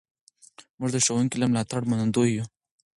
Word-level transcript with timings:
موږ 0.79 0.89
د 0.93 0.97
ښوونکي 1.05 1.37
له 1.39 1.45
ملاتړه 1.51 1.87
منندوی 1.89 2.29
یو. 2.37 2.45